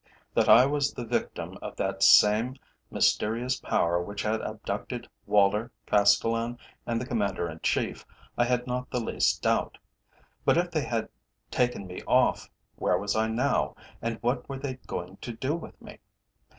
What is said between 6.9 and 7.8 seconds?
the Commander in